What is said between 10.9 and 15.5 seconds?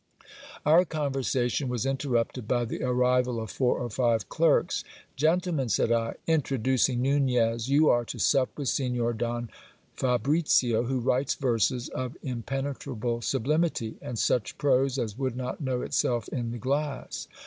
writes verses of impenetrable sublimity, and such prose as would